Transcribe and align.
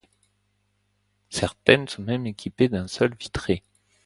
Certaines 1.29 1.87
sont 1.87 2.01
même 2.01 2.25
équipées 2.25 2.69
d'un 2.69 2.87
sol 2.87 3.13
vitré. 3.19 3.61